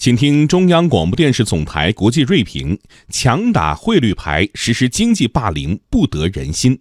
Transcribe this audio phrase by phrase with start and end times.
[0.00, 2.78] 请听中央广播电视总台国际锐评：
[3.10, 6.80] 强打汇率牌，实施经济霸凌，不得人心。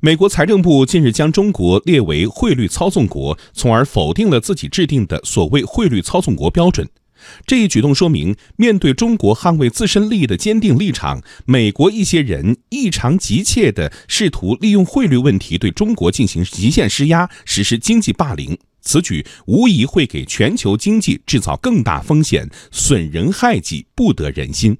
[0.00, 6.86] 美国财政部近日将中国列为汇率操纵国，从而否定了自己制定的所谓汇率操纵国标准。
[7.46, 18.58] 这一举动说明，面对中国捍卫自身利益的坚定立场，美国一些人异常急切地试图利用汇率问题对中国进行极限施压，实施经济霸凌。
[18.84, 24.76] 此举无疑会给全球经济制造更大风险，损人害己，不得人心。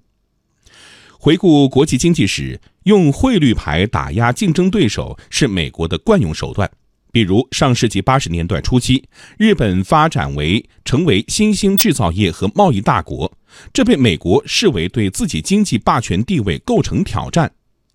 [1.19, 6.71] 回顾国际经济史，用汇率牌打压竞争对手是美国的惯用手段。
[7.11, 9.05] 比如上世纪八十年代初期，
[9.39, 13.33] 日本发展为成为新兴制造业和贸易大国，
[13.73, 17.51] 这被美国视为对自己经济霸权地位构成挑战。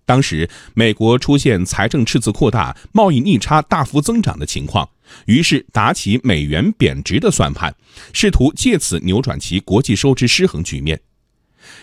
[0.06, 4.88] 当时，美国出现财政赤字扩大、贸易逆差大幅增长的情况。
[5.26, 7.74] 于是打起美元贬值的算盘，
[8.12, 11.00] 试图借此扭转其国际收支失衡局面。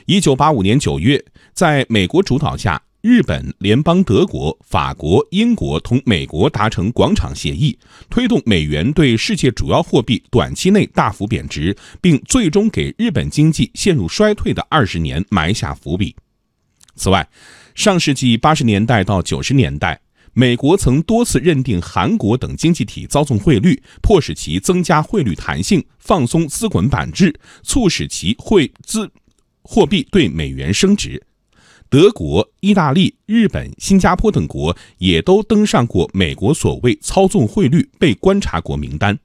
[0.05, 7.77] 一九八五年九月，在美国主导下，日本、联邦德国、法国、英国同美国达成广场协议，
[8.09, 16.15] 推动美元对世界主要货币短期内大幅贬值，并最终给日本经济陷入衰退的二十年埋下伏笔。
[16.95, 17.29] 此外，
[17.75, 20.01] 上世纪八十年代到九十年代。
[20.39, 29.09] 美国曾多次认定韩国等经济体操纵汇率，迫使其增加汇率弹性，放松资本管制，促使其汇资
[29.63, 31.25] 货币对美元升值。
[31.89, 39.17] 德国、意大利、日本、新加坡等国也都登上过美国所谓操纵汇率被观察国名单。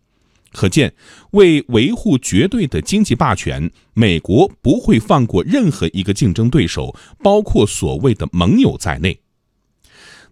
[0.50, 0.94] 可见，
[1.32, 9.18] 为维护绝对的经济霸权，美国不会放过任何一个竞争对手，包括所谓的盟友在内。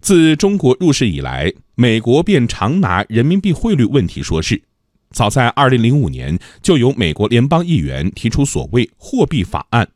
[0.01, 4.63] 自中国入世以来，美国便常拿人民币汇率问题说事。
[5.11, 9.87] 早在2005年，就有美国联邦议员提出所谓“货币法案”，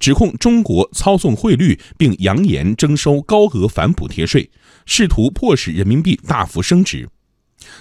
[0.00, 4.50] 指控中国操纵汇率，并扬言征收高额反补贴税，
[4.86, 7.08] 试图迫使人民币大幅升值。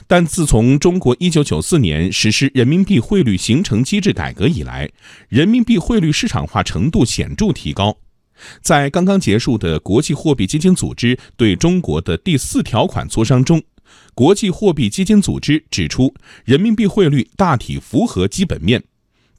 [0.06, 4.90] 但自从中国1994年实施人民币汇率形成机制改革以来，
[5.30, 7.98] 人民币汇率市场化程度显著提高。
[8.62, 13.62] 在刚刚结束的国际货币基金组织对中国的第四条款磋商中，
[14.14, 16.14] 国际货币基金组织指出，
[16.46, 18.84] 人民币汇率大体符合基本面。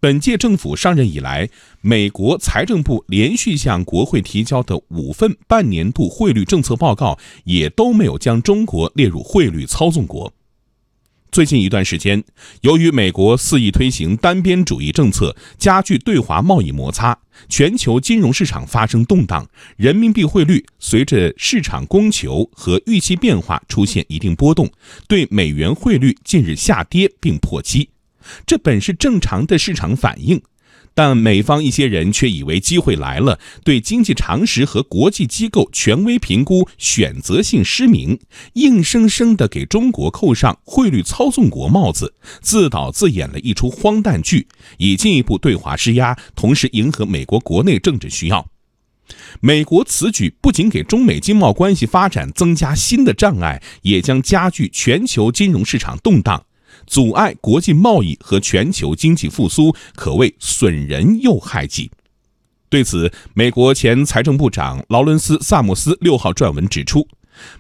[0.01, 1.51] 本届政府上任以来，
[1.83, 10.33] 美国财政部连续向国会提交的五份半年度汇率政策报告，也都没有将中国列入汇率操纵国。
[11.33, 12.25] 最近一段时间，
[12.63, 17.17] 由于美国肆意推行单边主义政策，加剧对华贸易摩擦，
[17.49, 24.69] 全球金融市场发生动荡，人民币汇率随着市场供求和预期变化出现一定波动，
[25.07, 27.91] 对美元汇率近日下跌并破七，
[28.45, 30.43] 这本是正常的市场反应。
[30.95, 38.19] 但美方一些人却以为机会来了，对经济常识和国际机构权威评估选择性失明，
[38.55, 48.47] 硬生生地给中国扣上汇率操纵国帽子，自导自演了一出荒诞剧，以进一步对华施压，同时迎合美国国内政治需要。
[49.41, 56.45] 美国此举不仅给中美经贸关系发展增加新的障碍，也将加剧全球金融市场动荡。
[56.91, 61.89] 阻碍国际贸易和全球经济复苏，可谓损人又害己。
[62.69, 67.07] 对此，美国前财政部长劳伦斯·萨默斯六号撰文指出，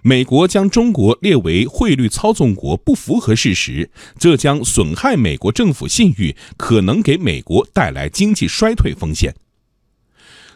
[0.02, 9.36] 美国将中国列为汇率操纵国不符合事实，这将损害美国政府信誉，可能给美国带来经济衰退风险。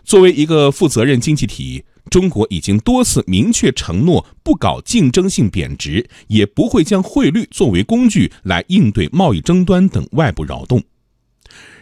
[0.02, 1.84] 作为一个负责任经济体。
[2.10, 10.82] 中国已经多次明确承诺不搞竞争性贬值，也不会将汇率作为工具来应对贸易争端等外部扰动。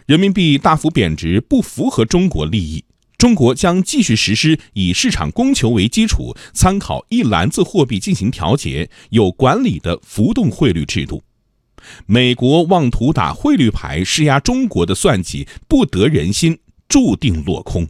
[0.05, 2.83] 人民币大幅贬值不符合中国利益，
[3.17, 11.23] 中国将继续实施以市场供求为基础、参考一篮子货币进行调节、有管理的浮动汇率制度。
[12.05, 16.57] 美国妄图打汇率牌施压中国的算计不得人心，
[16.87, 17.87] 注定落空。